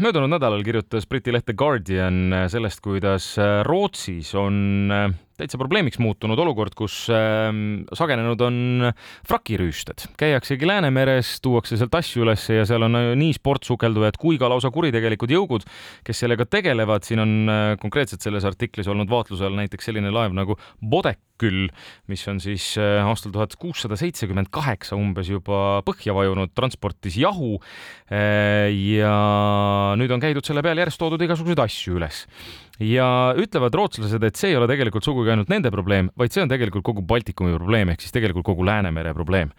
möödunud 0.00 0.30
nädalal 0.30 0.64
kirjutas 0.66 1.06
Briti 1.08 1.32
leht 1.32 1.46
The 1.46 1.54
Guardian 1.56 2.34
sellest, 2.50 2.80
kuidas 2.84 3.34
Rootsis 3.64 4.34
on 4.34 4.92
täitsa 5.36 5.58
probleemiks 5.60 6.00
muutunud 6.00 6.40
olukord, 6.40 6.74
kus 6.76 7.06
äh, 7.12 7.50
sagenenud 7.96 8.40
on 8.46 8.88
vrakirüüsted. 9.28 10.06
käiaksegi 10.16 10.68
Läänemeres, 10.68 11.36
tuuakse 11.44 11.76
sealt 11.76 11.94
asju 11.98 12.24
üles 12.24 12.46
ja 12.52 12.64
seal 12.68 12.86
on 12.88 12.96
nii 13.20 13.36
sportsukeldujad 13.36 14.16
kui 14.20 14.40
ka 14.40 14.50
lausa 14.52 14.72
kuritegelikud 14.74 15.32
jõugud, 15.36 15.66
kes 16.06 16.24
sellega 16.24 16.48
tegelevad. 16.48 17.04
siin 17.04 17.22
on 17.22 17.36
äh, 17.52 17.68
konkreetselt 17.82 18.24
selles 18.24 18.44
artiklis 18.48 18.88
olnud 18.88 19.10
vaatluse 19.10 19.44
all 19.46 19.60
näiteks 19.60 19.90
selline 19.90 20.12
laev 20.14 20.34
nagu 20.36 20.56
Bodek 20.80 21.20
küll, 21.40 21.68
mis 22.08 22.22
on 22.30 22.40
siis 22.40 22.72
äh, 22.80 23.04
aastal 23.04 23.34
tuhat 23.34 23.56
kuussada 23.60 23.98
seitsekümmend 24.00 24.48
kaheksa 24.54 24.96
umbes 24.96 25.28
juba 25.30 25.82
põhja 25.86 26.14
vajunud, 26.16 26.52
transportis 26.56 27.18
jahu. 27.20 27.56
Äh, 28.08 28.72
ja 28.96 29.12
nüüd 30.00 30.12
on 30.16 30.22
käidud 30.22 30.46
selle 30.46 30.64
peale 30.64 30.84
järjest 30.84 31.00
toodud 31.02 31.22
igasuguseid 31.26 31.60
asju 31.66 32.00
üles 32.00 32.24
ja 32.82 33.08
ütlevad 33.40 33.76
rootslased, 33.76 34.22
et 34.26 34.36
see 34.36 34.52
ei 34.52 34.58
ole 34.58 34.68
tegelikult 34.70 35.06
sugugi 35.06 35.32
ainult 35.32 35.52
nende 35.52 35.72
probleem, 35.72 36.10
vaid 36.18 36.34
see 36.34 36.44
on 36.44 36.50
tegelikult 36.52 36.84
kogu 36.86 37.04
Baltikumi 37.06 37.54
probleem 37.56 37.92
ehk 37.92 38.04
siis 38.04 38.14
tegelikult 38.16 38.46
kogu 38.46 38.66
Läänemere 38.66 39.14
probleem 39.16 39.54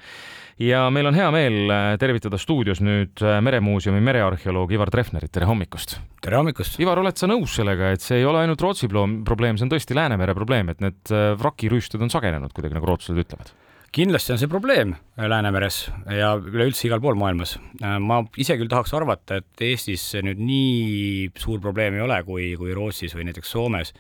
ja 0.62 0.88
meil 0.94 1.10
on 1.10 1.18
hea 1.18 1.28
meel 1.34 1.58
äh, 1.70 1.88
tervitada 2.02 2.40
stuudios 2.42 2.82
nüüd 2.84 3.22
äh, 3.22 3.38
Meremuuseumi 3.46 4.02
merearheoloog 4.06 4.74
Ivar 4.74 4.92
Treffnerit, 4.94 5.32
tere 5.34 5.50
hommikust! 5.50 5.98
tere 6.24 6.40
hommikust! 6.40 6.80
Ivar, 6.82 7.02
oled 7.04 7.20
sa 7.20 7.30
nõus 7.30 7.54
sellega, 7.60 7.94
et 7.94 8.06
see 8.06 8.22
ei 8.22 8.28
ole 8.28 8.42
ainult 8.44 8.62
Rootsi 8.66 8.90
probleem, 8.90 9.58
see 9.58 9.68
on 9.68 9.74
tõesti 9.74 9.98
Läänemere 9.98 10.36
probleem, 10.38 10.74
et 10.74 10.84
need 10.84 11.14
äh, 11.14 11.32
vrakirüüstud 11.38 12.02
on 12.04 12.14
sagenenud 12.14 12.54
kuidagi, 12.56 12.78
nagu 12.78 12.90
rootslased 12.90 13.26
ütlevad? 13.26 13.54
Kindlasti 13.96 14.34
on 14.34 14.42
see 14.42 14.50
probleem 14.52 14.94
Läänemeres 15.18 15.88
ja 16.14 16.34
üleüldse 16.38 16.88
igal 16.88 17.02
pool 17.04 17.18
maailmas. 17.20 17.58
ma 17.82 18.22
ise 18.38 18.58
küll 18.60 18.70
tahaks 18.72 18.94
arvata, 18.98 19.40
et 19.42 19.64
Eestis 19.66 20.04
nüüd 20.24 20.42
nii 20.42 21.32
suur 21.40 21.62
probleem 21.64 21.98
ei 21.98 22.06
ole, 22.06 22.22
kui, 22.28 22.52
kui 22.60 22.76
Rootsis 22.78 23.16
või 23.18 23.28
näiteks 23.30 23.52
Soomes. 23.56 23.94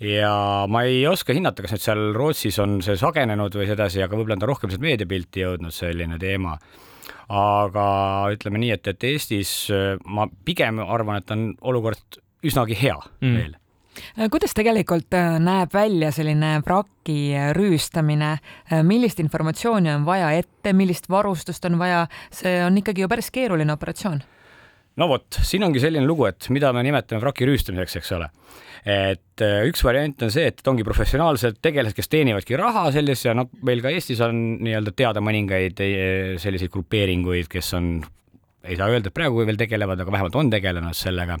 ja 0.00 0.32
ma 0.68 0.84
ei 0.88 1.04
oska 1.06 1.36
hinnata, 1.36 1.62
kas 1.62 1.76
nüüd 1.76 1.86
seal 1.86 2.04
Rootsis 2.16 2.58
on 2.62 2.80
see 2.82 2.96
sagenenud 3.00 3.54
või 3.54 3.68
sedasi, 3.70 4.02
aga 4.02 4.16
võib-olla 4.16 4.38
on 4.38 4.44
ta 4.44 4.50
rohkem 4.50 4.72
sealt 4.72 4.84
meediapilti 4.84 5.44
jõudnud, 5.44 5.74
selline 5.74 6.18
teema 6.18 6.58
aga 7.28 7.88
ütleme 8.34 8.60
nii, 8.60 8.72
et, 8.76 8.88
et 8.88 9.10
Eestis 9.10 9.52
ma 10.04 10.28
pigem 10.44 10.82
arvan, 10.84 11.20
et 11.20 11.30
on 11.32 11.52
olukord 11.60 12.22
üsnagi 12.44 12.76
hea 12.76 12.96
mm. 13.20 13.36
veel 13.38 13.54
Äh, 13.54 13.63
kuidas 14.30 14.54
tegelikult 14.56 15.14
äh, 15.16 15.38
näeb 15.42 15.74
välja 15.74 16.10
selline 16.14 16.56
vraki 16.64 17.18
äh, 17.34 17.50
rüüstamine, 17.56 18.36
millist 18.86 19.20
informatsiooni 19.22 19.92
on 19.94 20.06
vaja 20.06 20.32
ette, 20.38 20.74
millist 20.76 21.08
varustust 21.10 21.64
on 21.68 21.78
vaja, 21.80 22.04
see 22.34 22.58
on 22.64 22.78
ikkagi 22.80 23.04
ju 23.04 23.10
päris 23.10 23.30
keeruline 23.34 23.74
operatsioon. 23.74 24.22
no 24.96 25.08
vot, 25.10 25.40
siin 25.42 25.64
ongi 25.66 25.82
selline 25.82 26.06
lugu, 26.06 26.26
et 26.30 26.48
mida 26.54 26.72
me 26.72 26.84
nimetame 26.86 27.22
vraki 27.22 27.48
rüüstamiseks, 27.48 27.98
eks 28.00 28.12
ole. 28.18 28.30
et 28.84 29.44
üks 29.68 29.84
variant 29.84 30.26
on 30.26 30.32
see, 30.32 30.46
et 30.50 30.68
ongi 30.68 30.84
professionaalsed 30.86 31.62
tegelased, 31.64 31.96
kes 31.96 32.10
teenivadki 32.12 32.58
raha 32.60 32.90
selles 32.94 33.24
ja 33.24 33.34
noh, 33.34 33.48
meil 33.64 33.82
ka 33.82 33.94
Eestis 33.94 34.20
on 34.24 34.42
nii-öelda 34.64 34.92
teada 34.96 35.22
mõningaid 35.24 35.80
selliseid 36.42 36.72
grupeeringuid, 36.74 37.48
kes 37.50 37.72
on, 37.78 37.96
ei 38.64 38.76
saa 38.76 38.92
öelda, 38.92 39.10
et 39.10 39.16
praegu 39.16 39.42
veel 39.46 39.58
tegelevad, 39.60 40.04
aga 40.04 40.18
vähemalt 40.18 40.38
on 40.38 40.52
tegelenud 40.52 40.98
sellega 40.98 41.40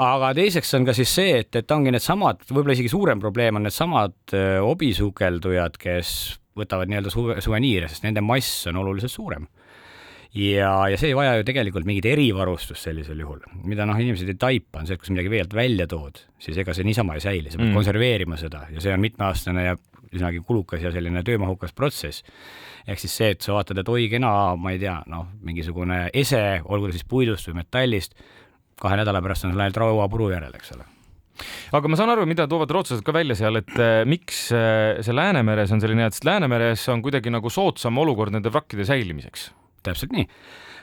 aga 0.00 0.32
teiseks 0.36 0.74
on 0.78 0.88
ka 0.88 0.94
siis 0.96 1.12
see, 1.12 1.38
et, 1.42 1.54
et 1.60 1.76
ongi 1.76 1.92
needsamad, 1.92 2.44
võib-olla 2.48 2.76
isegi 2.76 2.92
suurem 2.92 3.20
probleem 3.22 3.60
on 3.60 3.66
needsamad 3.68 4.34
hobisukeldujad, 4.64 5.76
kes 5.80 6.12
võtavad 6.58 6.90
nii-öelda 6.90 7.12
suve, 7.12 7.40
suveniire, 7.44 7.88
sest 7.90 8.06
nende 8.06 8.22
mass 8.24 8.66
on 8.70 8.80
oluliselt 8.80 9.12
suurem 9.12 9.46
ja, 10.34 10.70
ja 10.90 10.98
see 11.00 11.10
ei 11.10 11.18
vaja 11.18 11.36
ju 11.38 11.46
tegelikult 11.46 11.86
mingit 11.88 12.06
erivarustust 12.10 12.86
sellisel 12.86 13.20
juhul, 13.22 13.42
mida 13.66 13.86
noh, 13.88 13.98
inimesed 13.98 14.30
ei 14.30 14.38
taipa, 14.38 14.82
on 14.82 14.88
see, 14.88 14.96
et 14.96 15.02
kui 15.02 15.10
sa 15.10 15.14
midagi 15.16 15.32
veelt 15.32 15.54
välja 15.56 15.86
tood, 15.90 16.22
siis 16.42 16.58
ega 16.62 16.74
see 16.76 16.86
niisama 16.86 17.16
ei 17.18 17.24
säili, 17.24 17.50
sa 17.50 17.58
pead 17.58 17.70
mm. 17.70 17.78
konserveerima 17.78 18.38
seda 18.40 18.64
ja 18.70 18.82
see 18.82 18.94
on 18.94 19.02
mitmeaastane 19.02 19.66
ja 19.66 19.78
üsnagi 20.10 20.42
kulukas 20.46 20.82
ja 20.82 20.90
selline 20.94 21.22
töömahukas 21.26 21.74
protsess. 21.76 22.24
ehk 22.86 22.98
siis 22.98 23.14
see, 23.14 23.30
et 23.34 23.46
sa 23.46 23.54
vaatad, 23.54 23.78
et 23.78 23.90
oi 23.90 24.08
kena, 24.10 24.30
ma 24.58 24.72
ei 24.74 24.80
tea, 24.82 24.96
noh, 25.10 25.28
mingisugune 25.46 26.08
ese, 26.14 26.60
olgu 26.64 26.90
ta 26.90 26.96
siis 26.96 27.06
puidust 27.06 27.50
või 27.50 27.60
metallist, 27.60 28.16
kahe 28.80 28.96
nädala 29.00 29.22
pärast 29.22 29.46
on 29.46 29.54
sul 29.54 29.60
ainult 29.60 29.84
rauapuru 29.84 30.32
järel, 30.32 30.56
eks 30.56 30.74
ole 30.76 30.88
aga 31.76 31.90
ma 31.90 31.98
saan 31.98 32.12
aru, 32.14 32.26
mida 32.28 32.46
toovad 32.50 32.72
rootslased 32.74 33.04
ka 33.06 33.14
välja 33.14 33.36
seal, 33.38 33.60
et 33.60 33.76
äh, 33.80 34.02
miks 34.08 34.48
äh, 34.56 35.00
see 35.04 35.16
Läänemeres 35.16 35.72
on 35.74 35.82
selline 35.82 36.08
sest 36.10 36.26
Läänemeres 36.28 36.86
on 36.92 37.04
kuidagi 37.04 37.32
nagu 37.32 37.52
soodsam 37.52 38.00
olukord 38.02 38.34
nende 38.34 38.52
vrakkide 38.52 38.86
säilimiseks. 38.88 39.50
täpselt 39.82 40.12
nii. 40.12 40.26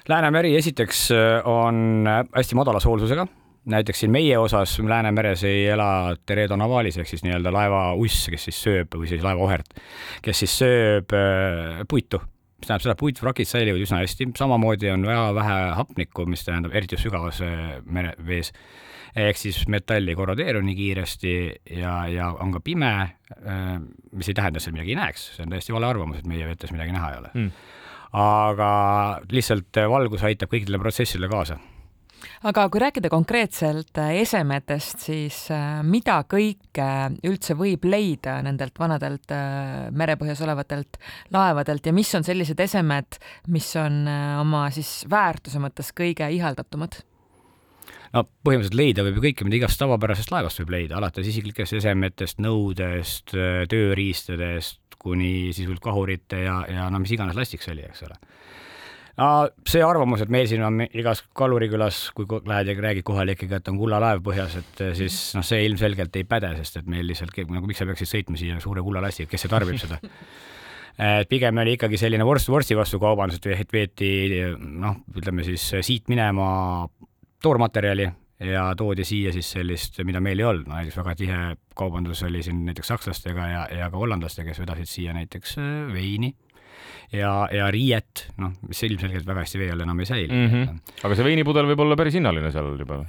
Läänemeri 0.09 0.55
esiteks 0.57 1.09
äh, 1.11 1.47
on 1.47 2.07
hästi 2.07 2.57
madala 2.57 2.79
soolsusega, 2.83 3.27
näiteks 3.73 4.05
siin 4.05 4.13
meie 4.13 4.37
osas 4.39 4.77
Läänemeres 4.79 5.43
ei 5.47 5.67
ela 5.73 6.15
Teredo 6.25 6.57
navalis 6.57 6.97
ehk 6.97 7.11
siis 7.11 7.25
nii-öelda 7.27 7.53
laevauss, 7.53 8.29
kes 8.31 8.49
siis 8.49 8.63
sööb 8.63 8.97
või 8.97 9.11
siis 9.11 9.25
laevaohert, 9.25 9.77
kes 10.25 10.45
siis 10.45 10.57
sööb 10.63 11.13
puitu 11.89 12.21
mis 12.57 12.67
tähendab 12.67 12.85
seda, 12.85 12.97
puitvrakid 12.99 13.49
säilivad 13.49 13.83
üsna 13.85 14.01
hästi, 14.01 14.31
samamoodi 14.37 14.89
on 14.93 15.05
väga 15.05 15.29
vähe 15.37 15.55
hapnikku, 15.77 16.25
mis 16.29 16.45
tähendab 16.47 16.75
eriti 16.75 16.99
sügavas 16.99 17.41
merevees. 17.85 18.51
ehk 19.17 19.37
siis 19.39 19.63
metall 19.71 20.09
ei 20.09 20.15
korrodeeru 20.17 20.59
nii 20.61 20.75
kiiresti 20.77 21.31
ja, 21.79 21.93
ja 22.11 22.27
on 22.43 22.51
ka 22.53 22.59
pime, 22.61 22.91
äh, 23.33 23.71
mis 24.11 24.29
ei 24.29 24.35
tähenda, 24.37 24.59
et 24.59 24.65
seal 24.65 24.75
midagi 24.75 24.93
ei 24.93 24.99
näeks, 24.99 25.29
see 25.37 25.45
on 25.45 25.53
täiesti 25.53 25.73
vale 25.73 25.89
arvamus, 25.89 26.19
et 26.21 26.29
meie 26.29 26.49
vetes 26.49 26.73
midagi 26.75 26.93
näha 26.93 27.13
ei 27.13 27.21
ole. 27.21 27.31
Mm.. 27.33 27.51
aga 28.17 28.69
lihtsalt 29.31 29.81
valgus 29.89 30.23
aitab 30.23 30.53
kõikidele 30.53 30.79
protsessidele 30.81 31.29
kaasa 31.31 31.57
aga 32.45 32.67
kui 32.69 32.81
rääkida 32.81 33.09
konkreetselt 33.09 33.97
äh, 33.97 34.13
esemetest, 34.21 35.01
siis 35.07 35.39
äh, 35.53 35.81
mida 35.87 36.19
kõike 36.29 36.87
üldse 37.25 37.57
võib 37.57 37.87
leida 37.89 38.37
nendelt 38.45 38.77
vanadelt 38.79 39.33
äh, 39.33 39.87
merepõhjas 39.97 40.41
olevatelt 40.45 40.99
laevadelt 41.33 41.89
ja 41.89 41.95
mis 41.95 42.13
on 42.17 42.27
sellised 42.27 42.59
esemed, 42.61 43.19
mis 43.53 43.69
on 43.79 44.05
oma 44.41 44.67
siis 44.75 45.01
väärtuse 45.09 45.61
mõttes 45.63 45.93
kõige 45.97 46.29
ihaldatumad? 46.33 47.01
no 48.13 48.23
põhimõtteliselt 48.45 48.77
leida 48.79 49.05
võib 49.07 49.19
ju 49.19 49.25
kõike, 49.29 49.47
mida 49.47 49.61
igast 49.61 49.81
tavapärasest 49.81 50.31
laevast 50.31 50.61
võib 50.61 50.75
leida, 50.77 50.99
alates 50.99 51.27
isiklikest 51.27 51.79
esemetest, 51.81 52.41
nõudest, 52.43 53.33
tööriistadest 53.71 54.83
kuni 54.97 55.51
sisuliselt 55.53 55.83
kahurite 55.83 56.39
ja, 56.45 56.61
ja 56.71 56.87
no 56.93 57.01
mis 57.01 57.11
iganes 57.13 57.37
lastiks 57.37 57.67
oli, 57.73 57.83
eks 57.85 58.05
ole 58.07 58.17
no 59.17 59.29
see 59.67 59.83
arvamus, 59.83 60.23
et 60.23 60.33
meil 60.33 60.47
siin 60.49 60.63
on 60.65 60.83
igas 60.87 61.23
kalurikülas, 61.37 62.01
kui 62.17 62.27
lähed 62.49 62.71
ja 62.71 62.75
räägid 62.77 63.07
kohalikega, 63.07 63.61
et 63.61 63.71
on 63.71 63.79
kullalaev 63.79 64.21
põhjas, 64.25 64.59
et 64.61 64.83
eh, 64.85 64.93
siis 64.97 65.17
noh, 65.37 65.45
see 65.45 65.63
ilmselgelt 65.67 66.19
ei 66.19 66.27
päde, 66.29 66.53
sest 66.59 66.81
et 66.81 66.91
meil 66.91 67.07
lihtsalt 67.09 67.35
nagu 67.49 67.69
miks 67.69 67.81
sa 67.81 67.89
peaksid 67.89 68.11
sõitma 68.11 68.39
siia 68.39 68.61
suure 68.63 68.85
kullalastiga, 68.85 69.31
kes 69.31 69.45
see 69.45 69.53
tarbib 69.53 69.81
seda? 69.81 69.99
Et 70.97 71.29
pigem 71.29 71.59
oli 71.61 71.75
ikkagi 71.75 71.93
selline 72.01 72.25
vorst 72.25 72.49
vorsti 72.49 72.73
vastu 72.73 72.97
kaubandus, 72.97 73.37
et 73.37 73.69
veeti 73.69 74.39
noh, 74.57 74.95
ütleme 75.13 75.43
siis 75.45 75.61
siit 75.85 76.09
minema 76.09 76.47
toormaterjali 77.45 78.07
ja 78.49 78.63
toodi 78.77 79.05
siia 79.05 79.29
siis 79.35 79.51
sellist, 79.59 80.01
mida 80.09 80.17
meil 80.25 80.41
ei 80.41 80.47
olnud, 80.49 80.65
no 80.65 80.73
näiteks 80.73 80.97
väga 80.97 81.13
tihe 81.19 81.37
kaubandus 81.77 82.23
oli 82.25 82.41
siin 82.41 82.63
näiteks 82.65 82.89
sakslastega 82.95 83.45
ja, 83.51 83.61
ja 83.77 83.91
ka 83.93 84.01
hollandlastega, 84.01 84.49
kes 84.49 84.63
vedasid 84.63 84.89
siia 84.89 85.13
näiteks 85.13 85.53
eh, 85.61 85.69
veini 85.93 86.33
ja, 87.13 87.31
ja 87.53 87.67
riiet, 87.71 88.25
noh, 88.41 88.53
mis 88.67 88.81
ilmselgelt 88.87 89.27
väga 89.27 89.43
hästi 89.45 89.61
vee 89.61 89.69
all 89.73 89.83
enam 89.85 89.99
ei 90.03 90.09
säili 90.09 90.27
mm. 90.27 90.47
-hmm. 90.51 90.93
aga 91.07 91.17
see 91.17 91.27
veinipudel 91.27 91.69
võib 91.71 91.83
olla 91.85 91.97
päris 91.99 92.17
hinnaline 92.17 92.51
seal 92.51 92.73
juba? 92.79 92.99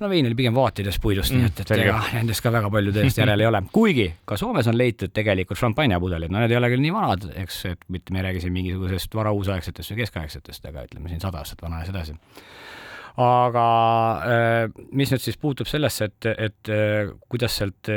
no 0.00 0.10
vein 0.10 0.28
oli 0.28 0.38
pigem 0.38 0.56
vaatidest 0.56 1.02
puidust 1.02 1.34
mm,, 1.34 1.38
nii 1.38 1.52
et, 1.52 1.62
et 1.64 1.74
ega 1.78 1.98
nendest 2.14 2.44
ka 2.44 2.52
väga 2.54 2.70
palju 2.72 2.94
tõesti 2.96 3.22
järele 3.24 3.46
ei 3.46 3.50
ole. 3.50 3.62
kuigi 3.78 4.08
ka 4.28 4.38
Soomes 4.40 4.70
on 4.70 4.78
leitud 4.78 5.12
tegelikult 5.14 5.60
šampanjapudelid, 5.60 6.32
no 6.32 6.42
need 6.42 6.54
ei 6.54 6.60
ole 6.60 6.72
küll 6.72 6.84
nii 6.84 6.94
vanad, 6.94 7.28
eks, 7.44 7.64
et 7.72 7.84
mitte 7.88 8.14
me 8.14 8.22
ei 8.22 8.28
räägi 8.30 8.46
siin 8.46 8.56
mingisugusest 8.56 9.14
varauusaegsetest 9.20 9.92
või 9.92 10.02
keskaegsetest, 10.04 10.70
aga 10.72 10.86
ütleme 10.88 11.12
siin 11.12 11.20
sada 11.24 11.42
aastat 11.42 11.62
vana 11.64 11.82
ja 11.82 11.90
sedasi 11.90 12.16
aga 13.18 13.66
äh, 14.22 14.82
mis 14.94 15.10
nüüd 15.10 15.22
siis 15.22 15.36
puutub 15.40 15.66
sellesse, 15.66 16.06
et, 16.06 16.32
et 16.38 16.70
äh, 16.70 17.10
kuidas 17.28 17.56
sealt 17.58 17.90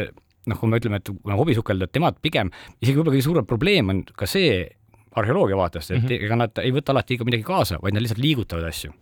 noh, 0.49 0.57
kui 0.57 0.69
me 0.69 0.79
ütleme, 0.81 1.01
et 1.01 1.11
hobisukeldajad, 1.37 1.93
temad 1.93 2.19
pigem, 2.23 2.51
isegi 2.81 2.97
võib-olla 2.97 3.15
kõige 3.15 3.27
suurem 3.27 3.49
probleem 3.49 3.91
on 3.93 4.01
ka 4.17 4.29
see, 4.29 4.63
arheoloogia 5.19 5.57
vaatest, 5.57 5.91
et 5.91 6.01
mm 6.01 6.07
-hmm. 6.07 6.25
ega 6.25 6.35
nad 6.35 6.61
ei 6.63 6.71
võta 6.71 6.93
alati 6.95 7.13
ikka 7.17 7.27
midagi 7.27 7.43
kaasa, 7.43 7.79
vaid 7.81 7.93
nad 7.93 8.03
lihtsalt 8.03 8.23
liigutavad 8.23 8.67
asju. 8.67 8.93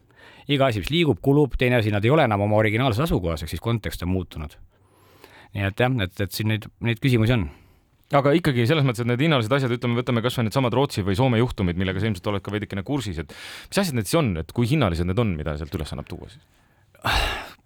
iga 0.50 0.66
asi, 0.66 0.80
mis 0.80 0.90
liigub, 0.90 1.20
kulub, 1.22 1.54
teine 1.58 1.76
asi, 1.76 1.92
nad 1.92 2.06
ei 2.06 2.10
ole 2.10 2.24
enam 2.24 2.42
oma 2.42 2.56
originaalses 2.58 3.04
asukohas, 3.04 3.44
ehk 3.44 3.50
siis 3.50 3.62
kontekst 3.62 4.04
on 4.04 4.10
muutunud. 4.10 4.58
nii 5.54 5.64
et 5.64 5.80
jah, 5.80 5.92
et, 6.02 6.22
et 6.22 6.32
siin 6.32 6.48
neid, 6.48 6.66
neid 6.80 7.00
küsimusi 7.00 7.34
on 7.34 7.50
aga 8.14 8.34
ikkagi 8.34 8.66
selles 8.66 8.86
mõttes, 8.86 9.02
et 9.02 9.08
need 9.08 9.22
hinnalised 9.22 9.54
asjad, 9.54 9.72
ütleme, 9.72 10.00
võtame 10.02 10.22
kasvõi 10.26 10.48
needsamad 10.48 10.74
Rootsi 10.74 11.04
või 11.06 11.18
Soome 11.18 11.38
juhtumid, 11.38 11.78
millega 11.78 12.02
sa 12.02 12.10
ilmselt 12.10 12.28
oled 12.28 12.42
ka 12.42 12.52
veidikene 12.52 12.84
kursis, 12.84 13.20
et 13.22 13.34
mis 13.70 13.78
asjad 13.78 13.98
need 13.98 14.10
siis 14.10 14.20
on, 14.22 14.38
et 14.42 14.52
kui 14.52 14.70
hinnalised 14.70 15.06
need 15.06 15.20
on, 15.20 15.36
mida 15.38 15.58
sealt 15.58 15.76
üles 15.78 15.94
annab 15.94 16.10
tuua 16.10 16.30
siis? 16.30 16.42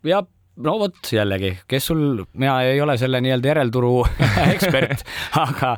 ja 0.03 0.23
no 0.61 0.73
vot 0.77 1.09
jällegi, 1.15 1.53
kes 1.69 1.87
sul, 1.89 2.03
mina 2.37 2.59
ei 2.67 2.81
ole 2.81 2.95
selle 3.01 3.21
nii-öelda 3.23 3.49
järelturu 3.49 3.93
ekspert, 4.53 5.01
aga, 5.41 5.71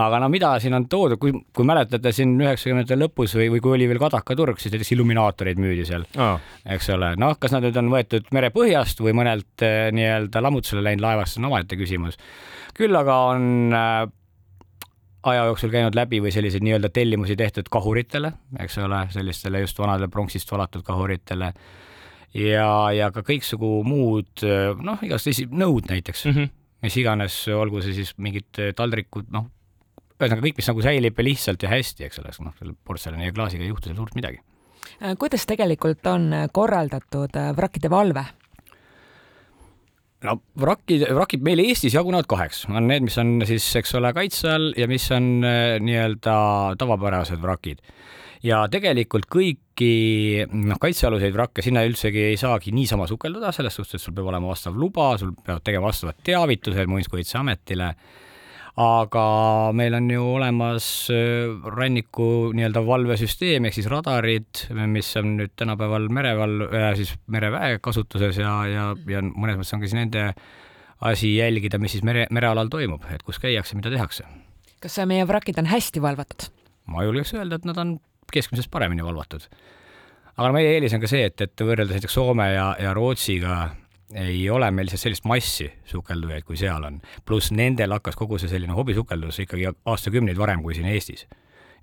aga 0.00 0.20
no 0.22 0.30
mida 0.32 0.54
siin 0.62 0.76
on 0.78 0.86
toodud, 0.92 1.20
kui, 1.20 1.34
kui 1.52 1.68
mäletate 1.68 2.14
siin 2.16 2.32
üheksakümnendate 2.40 2.96
lõpus 3.00 3.36
või, 3.36 3.50
või 3.52 3.60
kui 3.64 3.76
oli 3.76 3.90
veel 3.90 4.00
kadakaturg, 4.02 4.60
siis 4.62 4.72
näiteks 4.72 4.94
illuminaatoreid 4.96 5.60
müüdi 5.62 5.84
seal 5.88 6.06
oh., 6.16 6.40
eks 6.76 6.88
ole. 6.96 7.12
noh, 7.20 7.36
kas 7.40 7.52
nad 7.56 7.66
nüüd 7.66 7.76
on 7.82 7.92
võetud 7.92 8.32
merepõhjast 8.32 9.04
või 9.04 9.16
mõnelt 9.20 9.66
eh, 9.66 9.90
nii-öelda 9.92 10.44
lammutusele 10.46 10.86
läinud 10.88 11.04
laevast, 11.04 11.36
see 11.36 11.44
on 11.44 11.50
omaette 11.52 11.78
küsimus. 11.80 12.18
küll 12.78 12.96
aga 12.96 13.18
on 13.34 13.76
äh, 13.76 14.08
aja 15.28 15.44
jooksul 15.50 15.70
käinud 15.70 15.96
läbi 15.96 16.22
või 16.24 16.32
selliseid 16.34 16.64
nii-öelda 16.64 16.88
tellimusi 16.88 17.36
tehtud 17.36 17.68
kahuritele, 17.72 18.32
eks 18.64 18.80
ole, 18.80 19.04
sellistele 19.12 19.60
just 19.66 19.78
vanadele 19.78 20.08
pronksist 20.08 20.50
valatud 20.52 20.82
kahuritele 20.86 21.52
ja, 22.34 22.68
ja 22.96 23.10
ka 23.14 23.24
kõiksugu 23.26 23.82
muud 23.86 24.44
noh, 24.82 25.02
igasuguseid 25.04 25.52
nõud 25.52 25.90
näiteks 25.90 26.26
mm, 26.26 26.36
-hmm. 26.36 26.54
mis 26.86 26.96
iganes, 27.02 27.40
olgu 27.48 27.82
see 27.84 27.96
siis 27.98 28.14
mingid 28.16 28.62
taldrikud, 28.76 29.28
noh, 29.34 29.50
ühesõnaga 30.22 30.44
kõik, 30.46 30.58
mis 30.60 30.70
nagu 30.70 30.84
säilib 30.84 31.22
lihtsalt 31.26 31.64
ja 31.64 31.72
hästi, 31.72 32.06
eks 32.06 32.22
ole, 32.22 32.32
noh, 32.46 32.54
selle 32.58 32.76
portselani 32.86 33.28
ja 33.28 33.34
klaasiga 33.34 33.64
ei 33.64 33.72
juhtu 33.72 33.90
seal 33.90 33.98
suurt 33.98 34.14
midagi. 34.18 34.42
Äh, 35.02 35.16
kuidas 35.18 35.46
tegelikult 35.48 36.06
on 36.10 36.30
korraldatud 36.54 37.36
äh, 37.38 37.50
vrakkide 37.56 37.90
valve? 37.90 38.24
no 40.22 40.36
vrakid, 40.54 41.02
vrakid 41.10 41.42
meil 41.42 41.58
Eestis 41.64 41.96
jagunevad 41.96 42.28
kaheks, 42.30 42.64
on 42.70 42.86
need, 42.86 43.02
mis 43.02 43.16
on 43.18 43.40
siis, 43.46 43.64
eks 43.80 43.96
ole, 43.98 44.12
kaitse 44.14 44.52
all 44.52 44.68
ja 44.78 44.86
mis 44.90 45.08
on 45.14 45.42
äh, 45.46 45.78
nii-öelda 45.82 46.34
tavapärased 46.78 47.42
vrakid 47.42 47.82
ja 48.42 48.64
tegelikult 48.70 49.28
kõiki 49.30 49.92
noh, 50.50 50.80
kaitsealuseid 50.82 51.34
vrakke 51.34 51.64
sinna 51.64 51.84
üldsegi 51.86 52.26
ei 52.32 52.40
saagi 52.40 52.74
niisama 52.74 53.06
sukelduda, 53.10 53.52
selles 53.54 53.78
suhtes, 53.78 54.00
et 54.00 54.04
sul 54.04 54.16
peab 54.16 54.32
olema 54.32 54.50
vastav 54.50 54.76
luba, 54.78 55.12
sul 55.20 55.34
peavad 55.38 55.64
tegema 55.66 55.88
vastavad 55.90 56.20
teavitused 56.26 56.90
Muinsuskaitseametile 56.90 57.94
aga 58.80 59.24
meil 59.76 59.94
on 59.94 60.08
ju 60.10 60.22
olemas 60.38 60.86
äh, 61.12 61.50
ranniku 61.76 62.52
nii-öelda 62.56 62.80
valvesüsteem 62.86 63.68
ehk 63.68 63.76
siis 63.76 63.88
radarid, 63.92 64.62
mis 64.88 65.10
on 65.20 65.34
nüüd 65.36 65.52
tänapäeval 65.60 66.08
mereval- 66.08 66.68
äh,, 66.70 66.94
siis 66.96 67.12
mereväe 67.26 67.78
kasutuses 67.84 68.40
ja, 68.40 68.54
ja, 68.66 68.86
ja 69.08 69.20
mõnes 69.28 69.60
mõttes 69.60 69.74
on 69.76 69.82
ka 69.82 69.90
siis 69.90 69.98
nende 69.98 70.30
asi 71.04 71.34
jälgida, 71.34 71.80
mis 71.82 71.98
siis 71.98 72.06
mere, 72.06 72.24
merealal 72.30 72.70
toimub, 72.72 73.04
et 73.12 73.24
kus 73.26 73.42
käiakse, 73.42 73.76
mida 73.76 73.92
tehakse. 73.92 74.24
kas 74.80 74.98
meie 75.06 75.26
vrakid 75.28 75.60
on 75.60 75.68
hästi 75.68 76.00
valvatud? 76.02 76.48
ma 76.88 77.04
julgeks 77.04 77.36
öelda, 77.36 77.60
et 77.60 77.68
nad 77.68 77.76
on 77.76 77.98
keskmisest 78.32 78.70
paremini 78.72 79.04
valvatud. 79.04 79.46
aga 80.36 80.50
meie 80.56 80.74
eelis 80.74 80.96
on 80.96 81.04
ka 81.04 81.10
see, 81.10 81.28
et, 81.28 81.40
et 81.40 81.64
võrreldes 81.64 81.98
näiteks 81.98 82.18
Soome 82.18 82.48
ja, 82.54 82.72
ja 82.80 82.94
Rootsiga 82.96 83.62
ei 84.18 84.44
ole 84.50 84.68
meil 84.70 84.88
lihtsalt 84.88 85.06
sellist 85.06 85.24
massi 85.28 85.70
sukeldujaid, 85.88 86.44
kui 86.44 86.58
seal 86.60 86.84
on. 86.84 87.00
pluss 87.24 87.52
nendel 87.52 87.94
hakkas 87.96 88.18
kogu 88.18 88.38
see 88.40 88.50
selline 88.52 88.76
hobisukeldus 88.76 89.42
ikkagi 89.46 89.70
aastakümneid 89.70 90.38
varem 90.38 90.62
kui 90.62 90.76
siin 90.76 90.90
Eestis. 90.92 91.26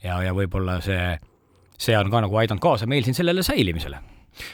ja, 0.03 0.21
ja 0.23 0.33
võib-olla 0.33 0.79
see, 0.85 1.17
see 1.77 1.97
on 1.97 2.11
ka 2.11 2.25
nagu 2.25 2.41
aidanud 2.41 2.61
kaasa 2.63 2.89
meil 2.89 3.05
siin 3.07 3.17
sellele 3.17 3.43
säilimisele 3.43 4.01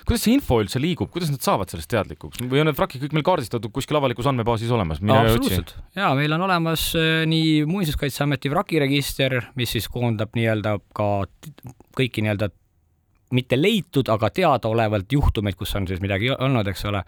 kuidas 0.06 0.26
see 0.26 0.36
info 0.36 0.60
üldse 0.64 0.82
liigub, 0.82 1.12
kuidas 1.14 1.32
nad 1.34 1.44
saavad 1.46 1.72
sellest 1.72 1.90
teadlikuks? 1.92 2.42
Või 2.44 2.64
on 2.64 2.70
need 2.70 2.78
vrakid 2.78 3.04
kõik 3.06 3.16
meil 3.18 3.26
kaardistatud 3.28 3.74
kuskil 3.76 4.00
avalikus 4.00 4.30
andmebaasis 4.32 4.74
olemas? 4.76 5.02
absoluutselt. 5.02 5.76
Ja 5.98 6.12
meil 6.18 6.36
on 6.36 6.46
olemas 6.48 6.90
äh, 7.00 7.24
nii 7.30 7.64
Muinsuskaitseameti 7.70 8.52
vrakiregister, 8.54 9.40
mis 9.60 9.76
siis 9.78 9.90
koondab 9.92 10.36
nii-öelda 10.38 10.78
ka 10.96 11.10
kõiki 11.98 12.26
nii-öelda 12.26 12.52
mitte 13.36 13.58
leitud, 13.60 14.10
aga 14.12 14.30
teadaolevalt 14.34 15.12
juhtumeid, 15.12 15.58
kus 15.60 15.74
on 15.76 15.88
siis 15.90 16.02
midagi 16.04 16.32
olnud, 16.36 16.68
eks 16.72 16.86
ole 16.92 17.02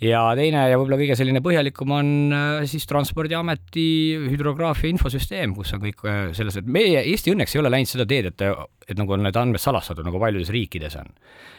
ja 0.00 0.22
teine 0.38 0.64
ja 0.70 0.78
võib-olla 0.78 0.98
kõige 1.00 1.16
selline 1.18 1.42
põhjalikum 1.44 1.94
on 1.96 2.10
äh, 2.34 2.64
siis 2.70 2.86
Transpordiameti 2.90 3.86
hüdrograafia 4.30 4.90
infosüsteem, 4.92 5.54
kus 5.56 5.74
on 5.76 5.82
kõik 5.84 6.04
äh, 6.08 6.20
selles, 6.36 6.58
et 6.60 6.68
meie 6.68 7.02
Eesti 7.02 7.34
õnneks 7.34 7.56
ei 7.56 7.62
ole 7.62 7.72
läinud 7.72 7.90
seda 7.90 8.06
teed, 8.08 8.30
et, 8.32 8.44
et 8.88 8.98
nagu 8.98 9.16
on 9.16 9.24
need 9.26 9.38
andmed 9.38 9.62
salastatud, 9.62 10.06
nagu 10.06 10.20
paljudes 10.22 10.52
riikides 10.54 10.96
on. 11.00 11.10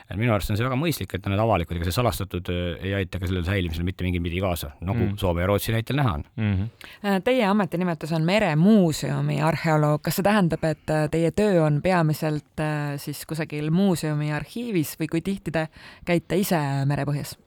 et 0.09 0.17
minu 0.19 0.33
arust 0.35 0.51
on 0.51 0.59
see 0.59 0.65
väga 0.65 0.77
mõistlik, 0.79 1.13
et 1.15 1.29
need 1.31 1.39
avalikud, 1.39 1.77
ega 1.77 1.87
see 1.87 1.95
salastatud 1.95 2.51
äh, 2.53 2.63
ei 2.83 2.95
aita 2.99 3.21
ka 3.21 3.29
sellele 3.29 3.47
säilimisele 3.47 3.87
mitte 3.87 4.07
mingit 4.07 4.23
pidi 4.23 4.41
kaasa, 4.43 4.73
nagu 4.81 4.99
mm. 4.99 5.15
Soome 5.21 5.43
ja 5.43 5.47
Rootsi 5.51 5.75
näitel 5.75 5.99
näha 5.99 6.17
on 6.17 6.25
mm. 6.35 6.53
-hmm. 6.53 7.21
Teie 7.23 7.45
ametinimetus 7.45 8.11
on 8.11 8.25
Meremuuseumi 8.27 9.41
arheoloog, 9.41 10.01
kas 10.01 10.19
see 10.19 10.25
tähendab, 10.25 10.63
et 10.63 10.93
teie 11.11 11.31
töö 11.31 11.63
on 11.63 11.81
peamiselt 11.81 12.63
siis 12.97 13.25
kusagil 13.25 13.71
muuseumi 13.71 14.33
arhiivis 14.33 14.97
või 14.99 15.07
kui 15.11 15.21
tihti 15.21 15.51
te 15.51 15.67
käite 16.05 16.37
ise 16.37 16.59
merepõhjas? 16.85 17.37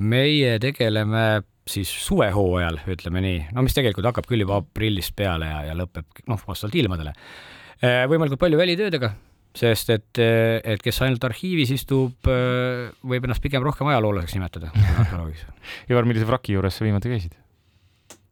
Meie 0.00 0.58
tegeleme 0.62 1.42
siis 1.68 1.90
suvehooajal, 2.06 2.80
ütleme 2.90 3.22
nii, 3.22 3.42
no 3.54 3.62
mis 3.64 3.76
tegelikult 3.76 4.08
hakkab 4.10 4.26
küll 4.28 4.42
juba 4.42 4.58
aprillist 4.62 5.14
peale 5.18 5.50
ja, 5.50 5.60
ja 5.68 5.76
lõpeb 5.78 6.24
noh, 6.30 6.40
vastavalt 6.46 6.78
ilmadele. 6.78 7.12
Äh, 7.82 8.02
võimalikult 8.10 8.40
palju 8.42 8.58
välitöödega, 8.58 9.12
sest 9.58 9.92
et, 9.94 10.18
et 10.18 10.82
kes 10.82 10.98
ainult 11.04 11.22
arhiivis 11.28 11.70
istub, 11.76 12.16
äh, 12.30 12.90
võib 13.06 13.28
ennast 13.28 13.44
pigem 13.44 13.62
rohkem 13.64 13.90
ajaloolaseks 13.92 14.36
nimetada 14.38 14.72
Ivar, 15.90 16.08
millise 16.08 16.26
vraki 16.26 16.56
juures 16.56 16.78
sa 16.78 16.86
viimati 16.86 17.12
käisid? 17.12 17.38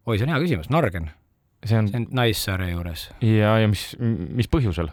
oi, 0.07 0.17
see 0.17 0.27
on 0.27 0.35
hea 0.35 0.43
küsimus, 0.43 0.71
Nargen. 0.73 1.11
see 1.63 1.79
on, 1.79 1.91
see 1.93 2.03
on 2.03 2.09
Naissaare 2.17 2.73
juures. 2.73 3.11
ja, 3.23 3.55
ja 3.63 3.71
mis, 3.71 3.93
mis 4.01 4.51
põhjusel? 4.51 4.91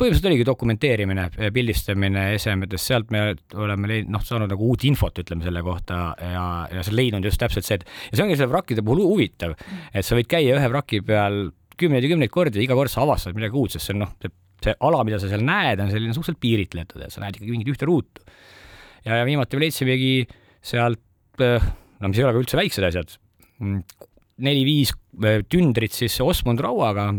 Põhimõtteliselt 0.00 0.30
oligi 0.30 0.46
dokumenteerimine, 0.48 1.26
pildistamine 1.54 2.24
esemetest, 2.34 2.88
sealt 2.88 3.12
me 3.14 3.22
oleme 3.54 3.90
leidnud, 3.90 4.14
noh, 4.16 4.24
saanud 4.24 4.50
nagu 4.50 4.68
uut 4.72 4.84
infot, 4.88 5.20
ütleme 5.22 5.44
selle 5.44 5.62
kohta 5.66 6.00
ja, 6.16 6.44
ja 6.72 6.84
see 6.86 6.96
leidnud 6.96 7.26
just 7.28 7.40
täpselt 7.42 7.68
see, 7.68 7.80
et 7.80 7.86
ja 7.86 8.16
see 8.18 8.24
ongi 8.24 8.38
selle 8.38 8.50
vrakkide 8.52 8.84
puhul 8.86 9.04
huvitav, 9.04 9.56
et 9.92 10.06
sa 10.06 10.18
võid 10.18 10.30
käia 10.30 10.56
ühe 10.56 10.70
vraki 10.72 11.02
peal 11.06 11.50
kümneid 11.80 12.06
ja 12.06 12.12
kümneid 12.12 12.32
kordi, 12.32 12.62
iga 12.64 12.76
kord 12.78 12.92
sa 12.92 13.04
avastad 13.04 13.36
midagi 13.36 13.60
uut, 13.60 13.74
sest 13.74 13.88
see 13.88 13.96
on 13.96 14.04
noh, 14.04 14.14
see, 14.22 14.32
see 14.64 14.76
ala, 14.88 15.02
mida 15.08 15.20
sa 15.20 15.30
seal 15.30 15.44
näed, 15.46 15.82
on 15.84 15.92
selline 15.92 16.16
suhteliselt 16.16 16.42
piiritletud, 16.42 17.04
et 17.04 17.14
sa 17.14 17.24
näed 17.24 17.38
ikkagi 17.38 17.54
mingit 17.54 17.72
ühte 17.74 17.88
ruutu. 17.88 18.24
ja, 19.06 19.20
ja 19.20 19.24
viimati 19.28 19.58
me 19.58 19.66
leidsimegi 19.66 20.14
sealt, 20.72 21.02
no 21.40 22.10
mis 22.10 22.20
ei 22.20 22.26
ole 22.26 22.36
ka 22.36 22.44
üldse 22.44 22.60
väiksed 22.60 22.88
asjad, 22.90 23.16
neli-viis 24.40 24.94
tündrit 25.50 25.94
siis 25.96 26.16
Osmond 26.24 26.62
rauaga 26.64 27.10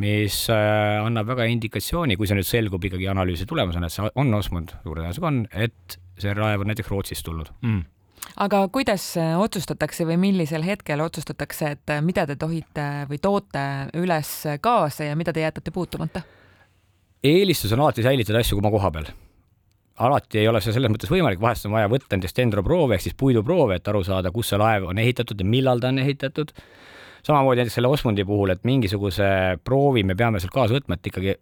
mis 0.00 0.44
äh, 0.52 1.00
annab 1.00 1.30
väga 1.30 1.46
indikatsiooni, 1.48 2.18
kui 2.20 2.28
see 2.28 2.36
nüüd 2.36 2.48
selgub 2.48 2.84
ikkagi 2.84 3.08
analüüsi 3.08 3.46
tulemusena, 3.48 3.88
et 3.88 3.94
see 3.94 4.08
on 4.20 4.34
Osmond, 4.36 4.74
suure 4.84 5.02
tõenäosusega 5.02 5.30
on, 5.30 5.42
et 5.56 5.98
see 6.20 6.34
laev 6.36 6.64
on 6.64 6.72
näiteks 6.72 6.92
Rootsist 6.92 7.26
tulnud 7.26 7.52
mm 7.60 7.84
aga 8.42 8.62
kuidas 8.72 9.04
äh, 9.20 9.36
otsustatakse 9.38 10.06
või 10.08 10.16
millisel 10.18 10.64
hetkel 10.66 11.00
otsustatakse, 11.04 11.68
et 11.76 11.92
äh, 11.94 12.00
mida 12.02 12.24
te 12.26 12.34
tohite 12.40 12.86
või 13.10 13.20
toote 13.22 13.62
üles 14.00 14.32
kaasa 14.60 15.06
ja 15.10 15.16
mida 15.16 15.32
te 15.32 15.44
jätate 15.44 15.70
puutumata? 15.70 16.24
eelistus 17.26 17.72
on 17.74 17.84
alati 17.84 18.04
säilitada 18.04 18.42
asju 18.42 18.58
koma 18.58 18.70
koha 18.70 18.90
peal. 18.94 19.08
Alati 19.96 20.40
ei 20.42 20.48
ole 20.48 20.60
see 20.60 20.74
selles 20.76 20.92
mõttes 20.92 21.10
võimalik, 21.10 21.40
vahest 21.40 21.68
on 21.68 21.76
vaja 21.76 21.88
võtta 21.92 22.16
nendest 22.16 22.36
dendroproove 22.36 22.96
ehk 22.96 23.06
siis 23.06 23.16
puiduproove, 23.18 23.78
et 23.78 23.88
aru 23.88 24.02
saada, 24.06 24.32
kus 24.34 24.52
see 24.52 24.60
laev 24.60 24.90
on 24.90 24.98
ehitatud 25.00 25.40
ja 25.40 25.48
millal 25.48 25.80
ta 25.80 25.92
on 25.92 26.02
ehitatud 26.02 26.52
samamoodi 27.26 27.62
näiteks 27.62 27.78
selle 27.80 27.90
Osmondi 27.90 28.24
puhul, 28.24 28.52
et 28.54 28.64
mingisuguse 28.68 29.28
proovi 29.64 30.04
me 30.06 30.14
peame 30.18 30.40
sealt 30.42 30.54
kaasa 30.54 30.76
võtma, 30.76 30.98
et 30.98 31.10
ikkagi 31.10 31.34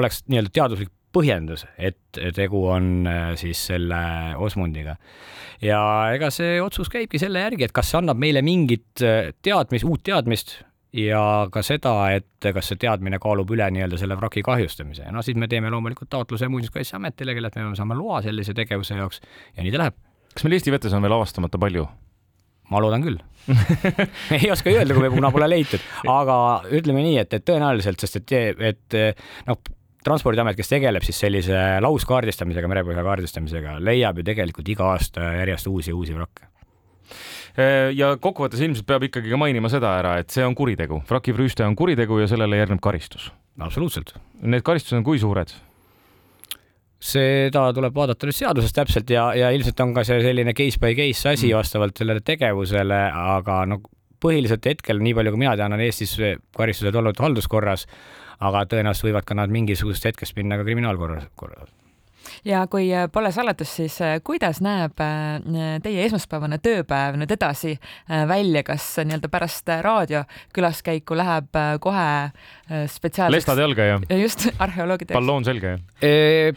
oleks 0.00 0.22
nii-öelda 0.30 0.52
teaduslik 0.54 0.92
põhjendus, 1.16 1.64
et 1.78 2.20
tegu 2.36 2.62
on 2.68 3.08
äh, 3.08 3.30
siis 3.40 3.60
selle 3.70 3.98
Osmondiga. 4.42 4.96
ja 5.64 5.80
ega 6.12 6.30
see 6.34 6.60
otsus 6.60 6.90
käibki 6.92 7.20
selle 7.20 7.40
järgi, 7.44 7.64
et 7.68 7.74
kas 7.76 7.90
see 7.90 8.00
annab 8.00 8.20
meile 8.20 8.42
mingit 8.44 9.04
äh, 9.04 9.32
teadmist, 9.42 9.88
uut 9.88 10.04
teadmist 10.04 10.58
ja 10.94 11.20
ka 11.52 11.62
seda, 11.66 11.94
et 12.16 12.48
kas 12.54 12.70
see 12.70 12.80
teadmine 12.80 13.18
kaalub 13.22 13.50
üle 13.54 13.66
nii-öelda 13.74 13.98
selle 14.00 14.16
vraki 14.18 14.42
kahjustamise. 14.46 15.10
no 15.12 15.22
siis 15.22 15.36
me 15.36 15.48
teeme 15.48 15.70
loomulikult 15.70 16.10
taotluse 16.12 16.48
Muinsuskaitseametile, 16.48 17.34
kellelt 17.34 17.56
me 17.60 17.76
saame 17.78 17.98
loa 17.98 18.22
sellise 18.24 18.54
tegevuse 18.54 18.98
jaoks 18.98 19.20
ja 19.56 19.62
nii 19.64 19.74
ta 19.74 19.82
läheb. 19.84 19.96
kas 20.34 20.44
meil 20.46 20.58
Eesti 20.58 20.74
vetes 20.74 20.96
on 20.96 21.02
veel 21.02 21.16
avastamata 21.18 21.58
palju? 21.58 21.86
ma 22.70 22.82
loodan 22.82 23.04
küll 23.06 23.18
ei 24.36 24.50
oska 24.50 24.70
öelda, 24.72 24.94
kui 24.94 25.10
kuna 25.14 25.30
pole 25.30 25.48
leitud, 25.50 25.82
aga 26.10 26.36
ütleme 26.74 27.04
nii, 27.04 27.18
et, 27.22 27.36
et 27.38 27.44
tõenäoliselt, 27.46 28.02
sest 28.02 28.18
et, 28.18 28.58
et 28.58 28.96
noh, 29.46 29.60
transpordiamet, 30.06 30.58
kes 30.58 30.72
tegeleb 30.72 31.06
siis 31.06 31.20
sellise 31.22 31.60
lauskaardistamisega, 31.82 32.70
merepõhja 32.70 33.06
kaardistamisega, 33.06 33.78
leiab 33.86 34.18
ju 34.18 34.26
tegelikult 34.26 34.74
iga 34.74 34.90
aasta 34.96 35.30
järjest 35.44 35.70
uusi 35.70 35.94
uusi 35.94 36.18
vrakke 36.18 36.50
ja 37.96 38.10
kokkuvõttes 38.20 38.60
ilmselt 38.64 38.86
peab 38.88 39.06
ikkagi 39.08 39.32
ka 39.32 39.38
mainima 39.40 39.70
seda 39.72 39.94
ära, 40.00 40.16
et 40.20 40.32
see 40.34 40.44
on 40.44 40.56
kuritegu, 40.58 41.02
vrakivrüüste 41.08 41.64
on 41.66 41.76
kuritegu 41.78 42.20
ja 42.20 42.28
sellele 42.30 42.58
järgneb 42.60 42.82
karistus. 42.84 43.30
absoluutselt. 43.60 44.14
Need 44.42 44.66
karistused 44.66 44.98
on 44.98 45.06
kui 45.06 45.22
suured? 45.22 45.54
seda 47.06 47.68
tuleb 47.76 47.94
vaadata 47.94 48.26
nüüd 48.26 48.36
seadusest 48.36 48.74
täpselt 48.76 49.10
ja, 49.12 49.28
ja 49.36 49.50
ilmselt 49.54 49.80
on 49.84 49.92
ka 49.94 50.04
see 50.08 50.16
selline 50.24 50.54
case 50.56 50.80
by 50.80 50.94
case 50.96 51.28
asi 51.28 51.50
mm. 51.50 51.58
vastavalt 51.58 52.00
sellele 52.00 52.24
tegevusele, 52.24 53.00
aga 53.36 53.60
no 53.68 53.82
põhiliselt 54.22 54.64
hetkel, 54.64 55.02
nii 55.04 55.14
palju 55.14 55.34
kui 55.34 55.44
mina 55.44 55.52
tean, 55.60 55.76
on 55.76 55.84
Eestis 55.84 56.16
karistused 56.56 56.96
olnud 56.96 57.20
halduskorras, 57.20 57.84
aga 58.40 58.64
tõenäoliselt 58.70 59.10
võivad 59.10 59.28
ka 59.28 59.36
nad 59.36 59.52
mingisugusest 59.52 60.08
hetkest 60.08 60.40
minna 60.40 60.56
ka 60.56 60.64
kriminaalkorras, 60.64 61.28
korras 61.36 61.68
ja 62.46 62.62
kui 62.70 62.88
pole 63.12 63.32
saladus, 63.34 63.72
siis 63.80 63.98
kuidas 64.26 64.60
näeb 64.64 64.94
teie 65.84 66.06
esmaspäevane 66.06 66.60
tööpäev 66.62 67.18
nüüd 67.20 67.34
edasi 67.34 67.74
välja, 68.30 68.62
kas 68.66 68.88
nii-öelda 69.02 69.30
pärast 69.32 69.74
raadiokülaskäiku 69.86 71.18
läheb 71.18 71.60
kohe 71.82 72.08
spetsiaalseks? 72.92 73.36
lestad 73.40 73.62
jalga 73.62 73.90
ja? 73.92 74.00
just, 74.22 74.48
arheoloogide 74.64 75.16
balloon 75.16 75.46
selga 75.46 75.76
ja? 75.76 76.54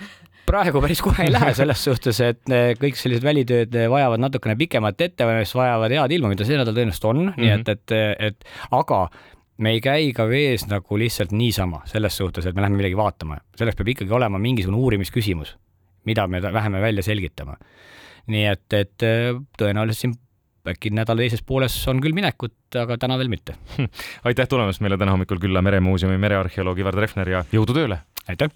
praegu 0.49 0.81
päris 0.81 1.01
kohe 1.05 1.25
ei 1.27 1.33
lähe 1.33 1.53
selles 1.57 1.81
suhtes, 1.85 2.21
et 2.25 2.53
kõik 2.81 2.97
sellised 2.97 3.25
välitööd 3.25 3.75
vajavad 3.91 4.21
natukene 4.21 4.55
pikemat 4.59 5.01
ettevalmistust, 5.09 5.59
vajavad 5.59 5.93
head 5.93 6.15
ilma, 6.15 6.31
mida 6.33 6.47
see 6.47 6.57
nädal 6.57 6.73
tõenäoliselt 6.77 7.09
on 7.11 7.25
mm, 7.25 7.33
-hmm. 7.35 7.43
nii 7.43 7.51
et, 7.57 7.69
et, 7.75 8.31
et 8.31 8.73
aga 8.77 9.03
me 9.59 9.73
ei 9.75 9.81
käi 9.83 10.11
ka 10.15 10.25
vees 10.29 10.65
nagu 10.71 10.99
lihtsalt 10.99 11.33
niisama 11.35 11.83
selles 11.89 12.17
suhtes, 12.17 12.45
et 12.45 12.55
me 12.55 12.63
läheme 12.63 12.79
midagi 12.79 12.97
vaatama, 12.97 13.39
selleks 13.59 13.77
peab 13.79 13.91
ikkagi 13.93 14.15
olema 14.15 14.39
mingisugune 14.41 14.79
uurimisküsimus, 14.79 15.57
mida 16.05 16.27
me 16.27 16.41
läheme 16.43 16.81
välja 16.81 17.03
selgitama. 17.03 17.57
nii 18.29 18.45
et, 18.45 18.73
et 18.73 19.05
tõenäoliselt 19.57 19.99
siin 19.99 20.17
äkki 20.69 20.91
nädala 20.93 21.23
teises 21.23 21.41
pooles 21.45 21.75
on 21.89 22.01
küll 22.03 22.13
minekut, 22.13 22.55
aga 22.77 22.97
täna 23.01 23.17
veel 23.17 23.31
mitte. 23.31 23.55
aitäh 24.27 24.49
tulemast 24.49 24.83
meile 24.85 24.99
täna 25.01 25.15
hommikul 25.15 25.41
külla 25.41 25.63
Meremuuseumi 25.65 26.19
merearheoloog 26.21 26.83
Ivar 26.83 26.97
Treffner 26.99 27.35
ja 27.37 27.43
jõudu 27.53 27.77
tööle! 27.77 28.03
aitäh! 28.29 28.51